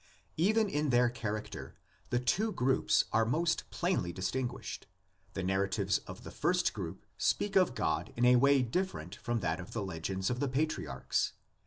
[0.37, 1.75] Even in their character
[2.09, 4.87] the two groups are most plainly distinguished:
[5.33, 9.59] the narratives of the first group speak of God in a way different from that
[9.59, 11.33] of the legends of the patriarchs.